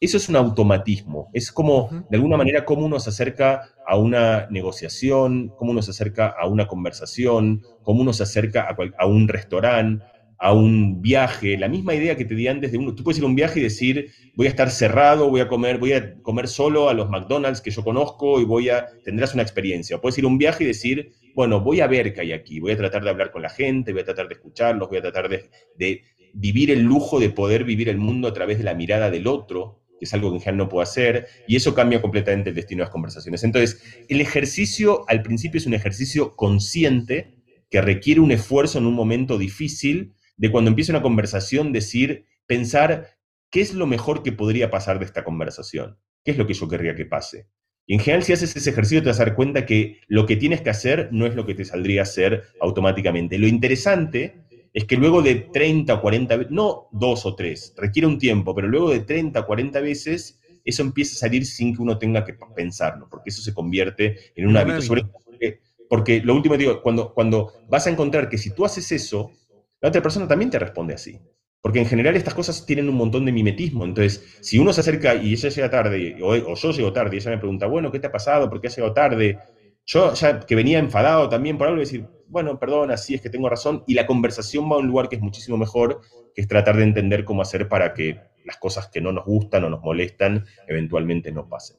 [0.00, 4.48] Eso es un automatismo, es como, de alguna manera, cómo uno se acerca a una
[4.50, 9.28] negociación, cómo uno se acerca a una conversación, cómo uno se acerca a, a un
[9.28, 10.04] restaurante,
[10.42, 13.22] a un viaje, la misma idea que te di antes de uno, tú puedes ir
[13.22, 16.48] a un viaje y decir, voy a estar cerrado, voy a comer, voy a comer
[16.48, 19.94] solo a los McDonald's que yo conozco y voy a, tendrás una experiencia.
[19.94, 22.58] O puedes ir a un viaje y decir, bueno, voy a ver qué hay aquí,
[22.58, 25.02] voy a tratar de hablar con la gente, voy a tratar de escucharlos, voy a
[25.02, 26.02] tratar de, de
[26.34, 29.84] vivir el lujo de poder vivir el mundo a través de la mirada del otro,
[29.96, 32.80] que es algo que en general no puedo hacer, y eso cambia completamente el destino
[32.80, 33.44] de las conversaciones.
[33.44, 37.36] Entonces, el ejercicio al principio es un ejercicio consciente
[37.70, 43.16] que requiere un esfuerzo en un momento difícil, de cuando empieza una conversación decir, pensar
[43.48, 46.66] qué es lo mejor que podría pasar de esta conversación, qué es lo que yo
[46.66, 47.46] querría que pase.
[47.86, 50.34] Y en general, si haces ese ejercicio, te vas a dar cuenta que lo que
[50.34, 53.38] tienes que hacer no es lo que te saldría a hacer automáticamente.
[53.38, 54.34] Lo interesante
[54.72, 58.52] es que luego de 30 o 40 veces, no dos o tres, requiere un tiempo,
[58.52, 62.24] pero luego de 30 o 40 veces, eso empieza a salir sin que uno tenga
[62.24, 64.88] que pensarlo, porque eso se convierte en un hábito.
[64.88, 68.90] porque, porque, lo último que digo, cuando, cuando vas a encontrar que si tú haces
[68.90, 69.30] eso,
[69.82, 71.20] la otra persona también te responde así.
[71.60, 73.84] Porque en general estas cosas tienen un montón de mimetismo.
[73.84, 77.32] Entonces, si uno se acerca y ella llega tarde, o, yo llego tarde, y ella
[77.32, 78.48] me pregunta, bueno, ¿qué te ha pasado?
[78.48, 79.38] ¿Por qué has llegado tarde?
[79.84, 83.48] Yo ya que venía enfadado también por algo, decir, bueno, perdón, así es que tengo
[83.48, 83.82] razón.
[83.86, 86.00] Y la conversación va a un lugar que es muchísimo mejor,
[86.34, 89.64] que es tratar de entender cómo hacer para que las cosas que no nos gustan
[89.64, 91.78] o nos molestan eventualmente no pasen.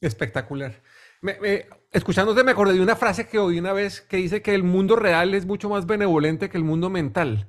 [0.00, 0.82] Espectacular.
[1.20, 4.62] Me, escuchándote me acordé de una frase que oí una vez que dice que el
[4.62, 7.48] mundo real es mucho más benevolente que el mundo mental.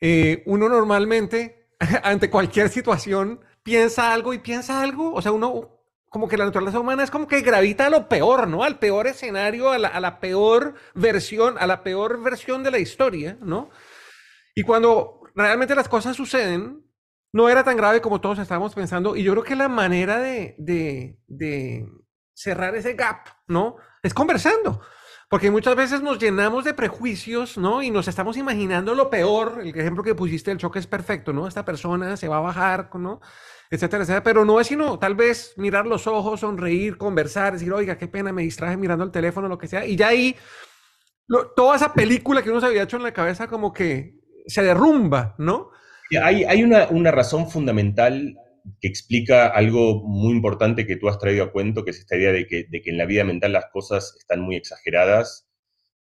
[0.00, 1.68] Eh, uno normalmente,
[2.02, 5.12] ante cualquier situación, piensa algo y piensa algo.
[5.14, 8.48] O sea, uno, como que la naturaleza humana es como que gravita a lo peor,
[8.48, 8.64] ¿no?
[8.64, 12.78] Al peor escenario, a la, a la peor versión, a la peor versión de la
[12.78, 13.70] historia, ¿no?
[14.54, 16.84] Y cuando realmente las cosas suceden,
[17.32, 19.16] no era tan grave como todos estábamos pensando.
[19.16, 21.88] Y yo creo que la manera de, de, de
[22.34, 23.76] cerrar ese gap, ¿no?
[24.02, 24.80] Es conversando.
[25.32, 27.82] Porque muchas veces nos llenamos de prejuicios, ¿no?
[27.82, 29.60] Y nos estamos imaginando lo peor.
[29.62, 31.48] El ejemplo que pusiste del choque es perfecto, ¿no?
[31.48, 33.22] Esta persona se va a bajar, ¿no?
[33.70, 34.22] Etcétera, etcétera.
[34.22, 38.30] Pero no es sino tal vez mirar los ojos, sonreír, conversar, decir, oiga, qué pena,
[38.30, 39.86] me distraje mirando el teléfono, lo que sea.
[39.86, 40.36] Y ya ahí,
[41.56, 45.34] toda esa película que uno se había hecho en la cabeza como que se derrumba,
[45.38, 45.70] ¿no?
[46.22, 48.36] Hay, hay una, una razón fundamental
[48.80, 52.32] que explica algo muy importante que tú has traído a cuento, que es esta idea
[52.32, 55.48] de que, de que en la vida mental las cosas están muy exageradas,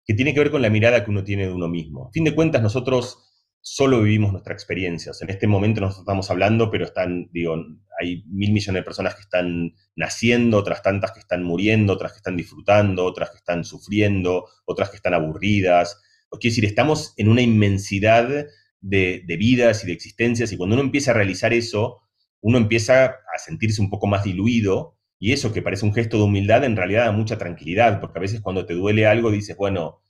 [0.04, 2.06] que tiene que ver con la mirada que uno tiene de uno mismo.
[2.08, 3.26] A fin de cuentas, nosotros
[3.68, 5.10] solo vivimos nuestra experiencia.
[5.20, 7.56] en este momento nos estamos hablando, pero están, digo,
[8.00, 12.18] hay mil millones de personas que están naciendo, otras tantas que están muriendo, otras que
[12.18, 16.00] están disfrutando, otras que están sufriendo, otras que están aburridas.
[16.28, 18.46] O decir, estamos en una inmensidad
[18.80, 22.05] de, de vidas y de existencias, y cuando uno empieza a realizar eso,
[22.46, 26.22] uno empieza a sentirse un poco más diluido y eso que parece un gesto de
[26.22, 30.04] humildad en realidad da mucha tranquilidad, porque a veces cuando te duele algo dices, bueno,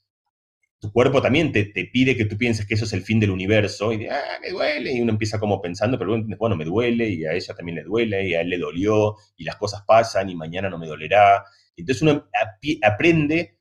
[0.79, 3.91] tu cuerpo también te, pide que tú pienses que eso es el fin del universo
[3.91, 7.25] y de, ah, me duele, y uno empieza como pensando, pero bueno, me duele y
[7.25, 10.35] a ella también le duele y a él le dolió y las cosas pasan y
[10.35, 11.43] mañana no me dolerá.
[11.75, 12.29] Entonces uno
[12.83, 13.57] aprende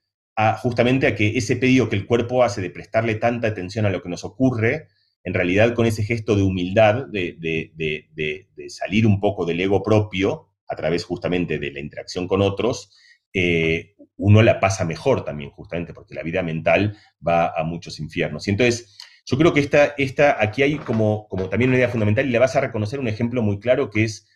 [0.59, 4.03] justamente a que ese pedido que el cuerpo hace de prestarle tanta atención a lo
[4.03, 4.89] que nos ocurre,
[5.27, 10.77] en realidad con ese gesto de humildad, de, salir un poco del ego propio, a
[10.77, 12.97] través justamente de la interacción con otros,
[13.33, 18.47] eh, uno la pasa mejor también, justamente porque la vida mental va a muchos infiernos.
[18.47, 22.25] Y entonces, yo creo que esta, esta, aquí hay como, como también una idea fundamental
[22.25, 24.29] y le vas a reconocer un ejemplo muy claro que es,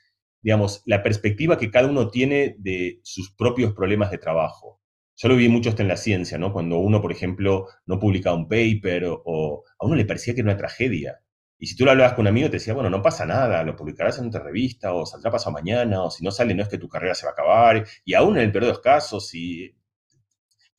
[0.43, 4.80] digamos, la perspectiva que cada uno tiene de sus propios problemas de trabajo.
[5.23, 6.51] Yo lo vi mucho esto en la ciencia, ¿no?
[6.51, 10.49] Cuando uno, por ejemplo, no publicaba un paper o, a uno le parecía que era
[10.49, 11.21] una tragedia.
[11.59, 13.77] Y si tú lo hablabas con un amigo, te decía, bueno, no pasa nada, lo
[13.77, 16.79] publicarás en otra revista o saldrá pasado mañana, o si no sale, no es que
[16.79, 17.87] tu carrera se va a acabar.
[18.03, 19.77] Y aún en el peor de los casos, si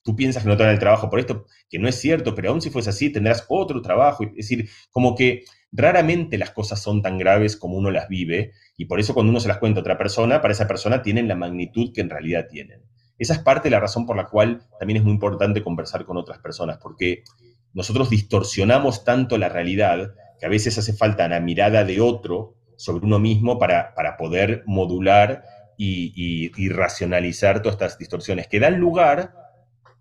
[0.02, 2.50] tú piensas que no te dan el trabajo por esto, que no es cierto, pero
[2.50, 4.24] aún si fuese así, tendrás otro trabajo.
[4.24, 8.86] Es decir, como que raramente las cosas son tan graves como uno las vive, y
[8.86, 11.36] por eso cuando uno se las cuenta a otra persona, para esa persona tienen la
[11.36, 12.82] magnitud que en realidad tienen.
[13.22, 16.18] Esa es parte de la razón por la cual también es muy importante conversar con
[16.18, 17.24] otras personas, porque
[17.72, 23.06] nosotros distorsionamos tanto la realidad que a veces hace falta la mirada de otro sobre
[23.06, 25.44] uno mismo para, para poder modular
[25.78, 29.36] y, racionalizar todas estas distorsiones que dan lugar,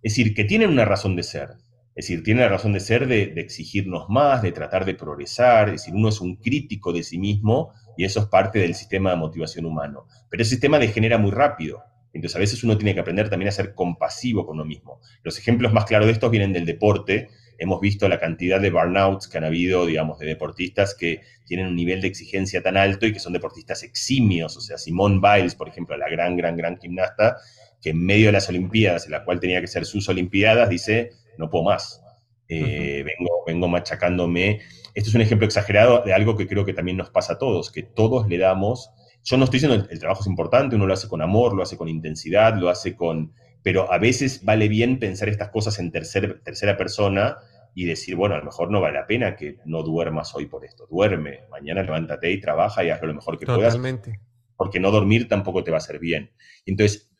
[0.02, 1.50] es decir, que tienen una razón de ser.
[1.94, 5.82] Es decir, tienen la razón de ser de, exigirnos más, de tratar de progresar, es
[5.82, 9.16] decir, uno es un crítico de sí mismo y eso es parte del sistema de
[9.16, 10.06] motivación humano.
[10.30, 11.82] Pero ese sistema degenera muy rápido.
[12.12, 15.00] Entonces, a veces uno tiene que aprender también a ser compasivo con uno mismo.
[15.22, 17.28] Los ejemplos más claros de estos vienen del deporte.
[17.58, 21.76] Hemos visto la cantidad de burnouts que han habido, digamos, de deportistas que tienen un
[21.76, 24.56] nivel de exigencia tan alto y que son deportistas eximios.
[24.56, 27.36] O sea, Simone Biles, por ejemplo, la gran, gran, gran gimnasta,
[27.80, 31.12] que en medio de las Olimpiadas, en la cual tenía que ser sus Olimpiadas, dice,
[31.38, 32.02] no puedo más.
[32.48, 34.60] Eh, vengo, vengo machacándome.
[34.94, 37.70] Esto es un ejemplo exagerado de algo que creo que también nos pasa a todos,
[37.70, 38.90] que todos le damos
[39.22, 41.62] yo no estoy diciendo el, el trabajo es importante, uno lo hace con amor, lo
[41.62, 43.32] hace con intensidad, lo hace con...
[43.62, 47.36] Pero a veces vale bien pensar estas cosas en tercera persona
[47.74, 50.64] y decir, bueno, a lo mejor no vale la pena que no duermas hoy por
[50.64, 50.86] esto.
[50.90, 54.10] Duerme, mañana levántate y trabaja y hazlo lo mejor que Totalmente.
[54.10, 54.26] puedas.
[54.56, 56.32] Porque no dormir tampoco te va a hacer bien.
[56.66, 57.10] Entonces,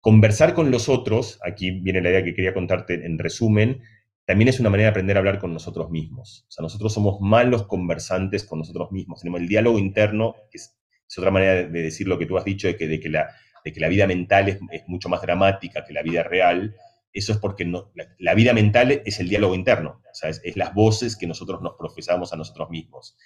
[0.00, 3.82] conversar con los otros, aquí viene la idea que quería contarte en resumen,
[4.24, 6.46] también es una manera de aprender a hablar con nosotros mismos.
[6.48, 9.20] O sea, nosotros somos malos conversantes con nosotros mismos.
[9.20, 10.79] Tenemos el diálogo interno, que es
[11.10, 13.34] es otra manera de decir lo que tú has dicho, de que, de que, la,
[13.64, 16.76] de que la vida mental es, mucho más dramática que la vida real.
[17.12, 21.26] Eso es porque no, la, vida mental es el diálogo interno, es, las voces que
[21.26, 23.16] nosotros nos profesamos a nosotros mismos.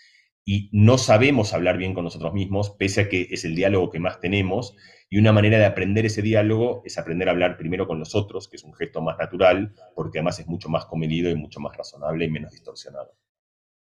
[0.46, 4.00] Y no sabemos hablar bien con nosotros mismos, pese a que es el diálogo que
[4.00, 4.74] más tenemos.
[5.10, 8.48] Y una manera de aprender ese diálogo es aprender a hablar primero con los otros,
[8.48, 11.76] que es un gesto más natural, porque además es mucho más comedido y mucho más
[11.76, 13.12] razonable y menos distorsionado.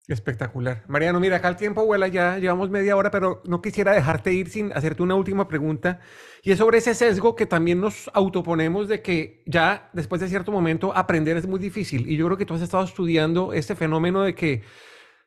[0.07, 0.85] Espectacular.
[0.87, 4.51] Mariano, mira, acá el tiempo vuela ya, llevamos media hora, pero no quisiera dejarte ir
[4.51, 6.01] sin hacerte una última pregunta.
[6.43, 10.53] Y es sobre ese sesgo que también nos autoponemos de que ya después de cierto
[10.53, 12.07] momento aprender es muy difícil.
[12.07, 14.63] Y yo creo que tú has estado estudiando este fenómeno de que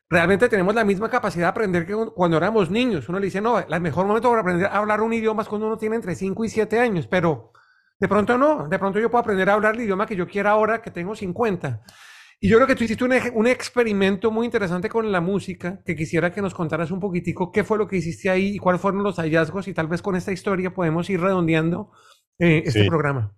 [0.08, 3.08] realmente tenemos la misma capacidad de aprender que cuando éramos niños.
[3.08, 5.66] Uno le dice, no, el mejor momento para aprender a hablar un idioma es cuando
[5.66, 7.50] uno tiene entre 5 y 7 años, pero
[7.98, 10.52] de pronto no, de pronto yo puedo aprender a hablar el idioma que yo quiera
[10.52, 11.82] ahora que tengo 50.
[12.40, 16.30] Y yo creo que tú hiciste un, experimento muy interesante con la música, que quisiera
[16.32, 19.16] que nos contaras un poquitico qué fue lo que hiciste ahí y cuáles fueron los
[19.16, 21.90] hallazgos y tal vez con esta historia podemos ir redondeando
[22.38, 23.36] eh, este programa.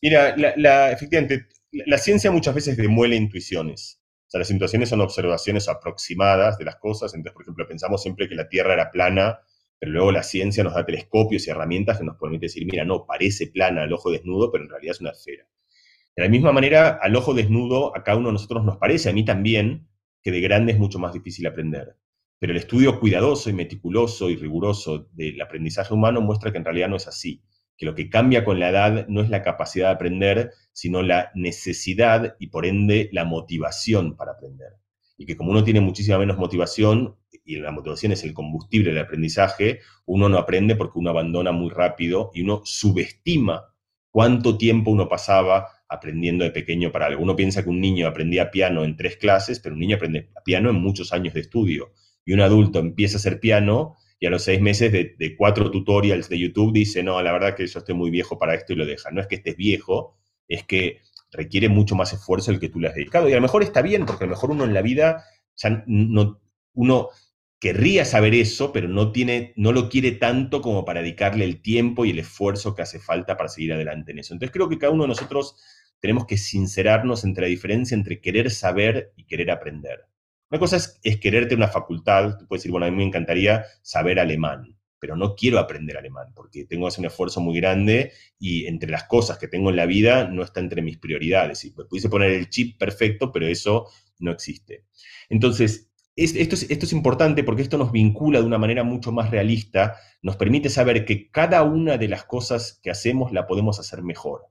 [0.00, 4.00] Mira, la, efectivamente, la, ciencia muchas veces demuele intuiciones.
[4.26, 7.12] O sea, las intuiciones son observaciones aproximadas de las cosas.
[7.12, 9.40] Entonces, por ejemplo, pensamos siempre que la Tierra era plana,
[9.78, 13.04] pero luego la ciencia nos da telescopios y herramientas que nos permiten decir, mira, no,
[13.04, 15.46] parece plana al ojo desnudo, pero en realidad es una esfera.
[16.14, 19.12] De la misma manera, al ojo desnudo, a cada uno de nosotros nos parece, a
[19.14, 19.88] mí también,
[20.22, 21.96] que de grande es mucho más difícil aprender.
[22.38, 26.88] Pero el estudio cuidadoso y meticuloso y riguroso del aprendizaje humano muestra que en realidad
[26.88, 27.42] no es así,
[27.78, 31.30] que lo que cambia con la edad no es la capacidad de aprender, sino la
[31.34, 34.74] necesidad y por ende la motivación para aprender.
[35.16, 39.02] Y que como uno tiene muchísima menos motivación, y la motivación es el combustible del
[39.02, 43.72] aprendizaje, uno no aprende porque uno abandona muy rápido y uno subestima
[44.10, 47.22] cuánto tiempo uno pasaba aprendiendo de pequeño para algo.
[47.22, 50.70] Uno piensa que un niño aprendía piano en tres clases, pero un niño aprende piano
[50.70, 51.92] en muchos años de estudio.
[52.24, 56.28] Y un adulto empieza a hacer piano y a los seis meses de, cuatro tutorials
[56.28, 58.86] de YouTube dice, no, la verdad que yo estoy muy viejo para esto y lo
[58.86, 59.10] deja.
[59.10, 60.98] No es que estés viejo, es que
[61.32, 63.28] requiere mucho más esfuerzo el que tú le has dedicado.
[63.28, 65.24] Y a lo mejor está bien, porque a lo mejor uno en la vida
[65.56, 66.40] ya no,
[66.74, 67.08] uno
[67.58, 72.04] querría saber eso, pero no, tiene, no lo quiere tanto como para dedicarle el tiempo
[72.04, 74.34] y el esfuerzo que hace falta para seguir adelante en eso.
[74.34, 75.56] Entonces creo que cada uno de nosotros
[76.02, 80.00] tenemos que sincerarnos entre la diferencia entre querer saber y querer aprender.
[80.50, 84.18] Una cosa es, quererte una facultad, tú puedes decir, bueno, a mí me encantaría saber
[84.18, 88.66] alemán, pero no quiero aprender alemán porque tengo que hacer un esfuerzo muy grande y
[88.66, 91.64] entre las cosas que tengo en la vida no está entre mis prioridades.
[91.64, 93.86] Y pudiese poner el chip perfecto, pero eso
[94.18, 94.84] no existe.
[95.28, 99.30] Entonces, esto, es, esto es importante porque esto nos vincula de una manera mucho más
[99.30, 104.02] realista, nos permite saber que cada una de las cosas que hacemos la podemos hacer
[104.02, 104.48] mejor.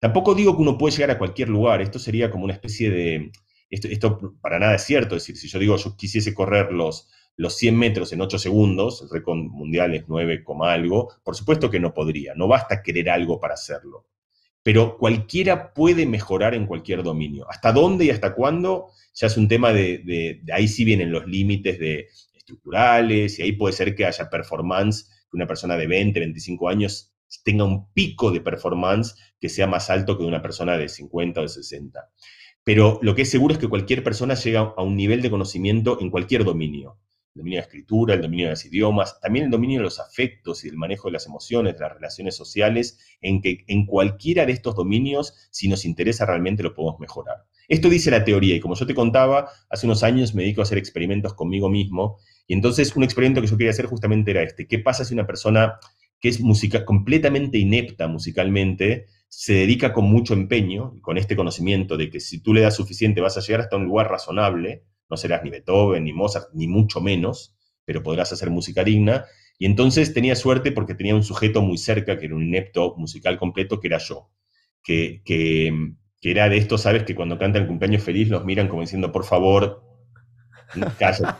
[0.00, 3.32] Tampoco digo que uno puede llegar a cualquier lugar, esto sería como una especie de...
[3.70, 7.54] Esto, para nada es cierto, es decir, si yo digo yo quisiese correr los, los
[7.56, 11.92] 100 metros en 8 segundos, el récord mundial es 9, algo, por supuesto que no
[11.92, 14.06] podría, no basta querer algo para hacerlo.
[14.62, 17.46] Pero cualquiera puede mejorar en cualquier dominio.
[17.50, 18.88] ¿Hasta dónde y hasta cuándo?
[19.14, 23.42] Ya es un tema de, de, de ahí sí vienen los límites de estructurales y
[23.42, 27.12] ahí puede ser que haya performance, que una persona de 20, 25 años
[27.44, 31.40] tenga un pico de performance que sea más alto que de una persona de 50
[31.40, 32.10] o de 60.
[32.64, 35.98] Pero lo que es seguro es que cualquier persona llega a un nivel de conocimiento
[36.00, 36.98] en cualquier dominio.
[37.34, 40.00] El dominio de la escritura, el dominio de los idiomas, también el dominio de los
[40.00, 44.44] afectos y el manejo de las emociones, de las relaciones sociales, en que en cualquiera
[44.44, 47.44] de estos dominios, si nos interesa realmente, lo podemos mejorar.
[47.68, 50.64] Esto dice la teoría y como yo te contaba, hace unos años me dedico a
[50.64, 54.66] hacer experimentos conmigo mismo y entonces un experimento que yo quería hacer justamente era este.
[54.66, 55.78] ¿Qué pasa si una persona
[56.20, 62.10] que es música, completamente inepta musicalmente, se dedica con mucho empeño con este conocimiento de
[62.10, 65.42] que si tú le das suficiente vas a llegar hasta un lugar razonable, no serás
[65.44, 69.26] ni Beethoven, ni Mozart, ni mucho menos, pero podrás hacer música digna.
[69.58, 73.38] Y entonces tenía suerte porque tenía un sujeto muy cerca, que era un inepto musical
[73.38, 74.30] completo, que era yo,
[74.82, 75.72] que, que,
[76.22, 77.04] era de estos, ¿sabes?
[77.04, 79.82] Que cuando cantan cumpleaños feliz los miran como diciendo, por favor,
[80.98, 81.34] cállate,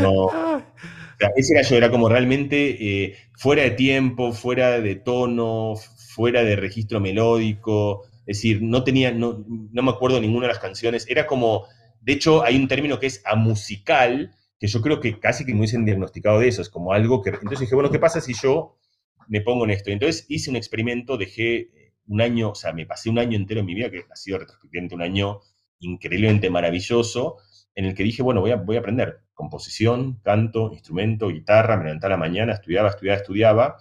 [0.00, 0.30] no,
[1.36, 5.74] ese era yo, era como realmente eh, fuera de tiempo, fuera de tono,
[6.14, 10.62] fuera de registro melódico, es decir, no tenía, no, no me acuerdo ninguna de las
[10.62, 11.64] canciones, era como,
[12.00, 15.60] de hecho hay un término que es amusical, que yo creo que casi que me
[15.60, 18.76] hubiesen diagnosticado de eso, es como algo que, entonces dije, bueno, ¿qué pasa si yo
[19.28, 19.90] me pongo en esto?
[19.90, 23.60] Entonces hice un experimento, dejé eh, un año, o sea, me pasé un año entero
[23.60, 25.40] en mi vida, que ha sido retrospectivamente un año
[25.80, 27.38] increíblemente maravilloso,
[27.78, 31.84] en el que dije, bueno, voy a, voy a aprender composición, canto, instrumento, guitarra, me
[31.84, 33.76] levantaba la mañana, estudiaba, estudiaba, estudiaba,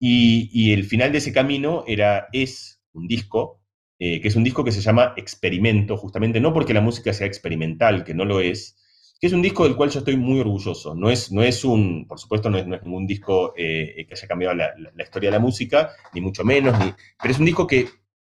[0.00, 3.62] y, el final de ese camino era, es un disco,
[4.00, 7.28] eh, que es un disco que se llama Experimento, justamente, no porque la música sea
[7.28, 8.76] experimental, que no lo es,
[9.20, 10.96] que es un disco del cual yo estoy muy orgulloso.
[10.96, 14.56] No es, no es un, por supuesto, no es, ningún disco eh, que haya cambiado
[14.56, 17.86] la, la, historia de la música, ni mucho menos, ni, pero es un disco que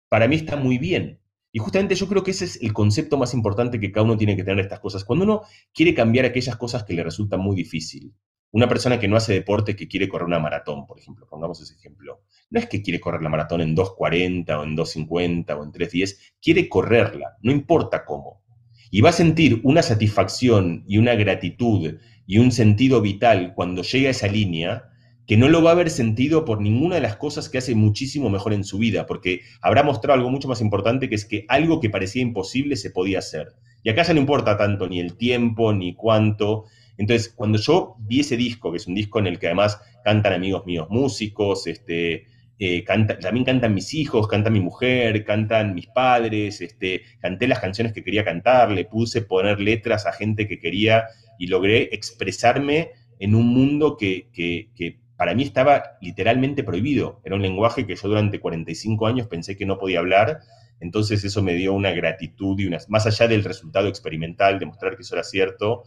[0.08, 1.20] para mí está muy bien.
[1.54, 4.34] Y justamente yo creo que ese es el concepto más importante que cada uno tiene
[4.34, 5.04] que tener estas cosas.
[5.04, 8.12] Cuando uno quiere cambiar aquellas cosas que le resultan muy difícil,
[8.50, 11.74] una persona que no hace deporte, que quiere correr una maratón, por ejemplo, pongamos ese
[11.74, 15.70] ejemplo, no es que quiere correr la maratón en 2.40 o en 2.50 o en
[15.70, 18.42] 3.10, quiere correrla, no importa cómo.
[18.90, 24.08] Y va a sentir una satisfacción y una gratitud y un sentido vital cuando llega
[24.08, 24.90] a esa línea
[25.26, 28.28] que no lo va a haber sentido por ninguna de las cosas que hace muchísimo
[28.30, 31.80] mejor en su vida, porque habrá mostrado algo mucho más importante, que es que algo
[31.80, 33.54] que parecía imposible se podía hacer.
[33.82, 36.64] Y acá ya no importa tanto ni el tiempo, ni cuánto.
[36.96, 40.32] Entonces, cuando yo vi ese disco, que es un disco en el que además cantan
[40.32, 42.26] amigos míos músicos, este,
[42.58, 47.92] eh, también cantan mis hijos, canta mi mujer, cantan mis padres, este, canté las canciones
[47.92, 51.04] que quería cantar, le puse poner letras a gente que quería
[51.38, 57.20] y logré expresarme en un mundo que, que, que para mí estaba literalmente prohibido.
[57.24, 60.40] Era un lenguaje que yo durante 45 años pensé que no podía hablar.
[60.80, 64.96] Entonces eso me dio una gratitud y una, más allá del resultado experimental, de mostrar
[64.96, 65.84] que eso era cierto,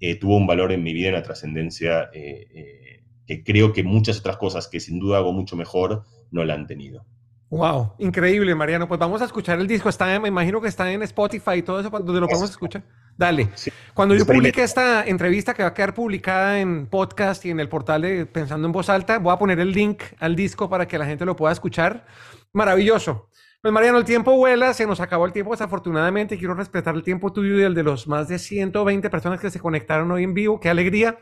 [0.00, 4.18] eh, tuvo un valor en mi vida, una trascendencia eh, eh, que creo que muchas
[4.20, 7.04] otras cosas que sin duda hago mucho mejor no la han tenido.
[7.50, 8.86] Wow, increíble, Mariano.
[8.86, 9.88] Pues vamos a escuchar el disco.
[9.88, 12.84] Está, me imagino que está en Spotify y todo eso, donde lo podemos escuchar.
[13.16, 13.48] Dale.
[13.92, 17.68] Cuando yo publique esta entrevista que va a quedar publicada en podcast y en el
[17.68, 20.96] portal de Pensando en Voz Alta, voy a poner el link al disco para que
[20.96, 22.06] la gente lo pueda escuchar.
[22.52, 23.28] Maravilloso.
[23.60, 26.38] Pues Mariano, el tiempo vuela, se nos acabó el tiempo desafortunadamente.
[26.38, 29.58] Quiero respetar el tiempo tuyo y el de los más de 120 personas que se
[29.58, 30.60] conectaron hoy en vivo.
[30.60, 31.18] Qué alegría.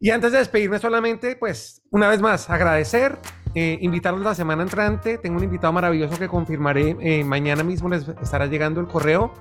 [0.00, 3.18] Y antes de despedirme solamente, pues una vez más, agradecer
[3.54, 5.18] eh, invitarlos la semana entrante.
[5.18, 7.88] Tengo un invitado maravilloso que confirmaré eh, mañana mismo.
[7.88, 9.32] Les estará llegando el correo.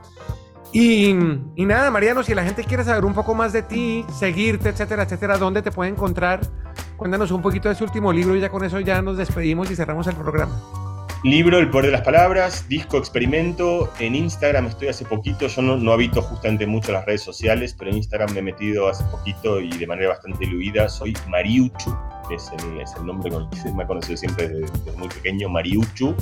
[0.72, 1.16] Y,
[1.55, 5.03] y, nada, Mariano, si la gente quiere saber un poco más de ti, seguirte, etcétera,
[5.03, 6.41] etcétera, ¿dónde te puede encontrar?
[6.97, 9.76] Cuéntanos un poquito de su último libro y ya con eso ya nos despedimos y
[9.76, 10.82] cerramos el programa.
[11.24, 13.89] Libro El Poder de las Palabras, disco Experimento.
[13.97, 17.91] En Instagram estoy hace poquito, yo no, no habito justamente mucho las redes sociales, pero
[17.91, 20.89] en Instagram me he metido hace poquito y de manera bastante diluida.
[20.89, 21.97] Soy Mariuchu,
[22.30, 25.47] es el, es el nombre con el que me ha conocido siempre desde, muy pequeño,
[25.47, 26.13] Mariuchu.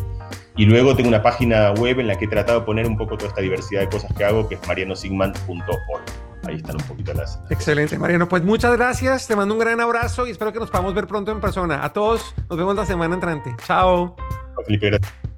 [0.56, 3.18] Y luego tengo una página web en la que he tratado de poner un poco
[3.18, 6.04] toda esta diversidad de cosas que hago, que es marianosigman.org.
[6.48, 7.40] Ahí están un poquito las.
[7.50, 8.28] Excelente, Mariano.
[8.28, 9.26] Pues muchas gracias.
[9.26, 11.84] Te mando un gran abrazo y espero que nos podamos ver pronto en persona.
[11.84, 13.56] A todos, nos vemos la semana entrante.
[13.66, 14.16] Chao.
[14.64, 15.31] Felipe, gracias.